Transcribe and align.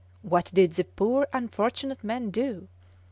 What 0.23 0.49
did 0.51 0.73
the 0.73 0.83
poor 0.83 1.27
unfortunate 1.31 2.03
men 2.03 2.31
do? 2.31 2.67